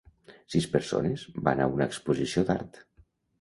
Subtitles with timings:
[0.53, 2.81] Sis persones van a una exposició d'art.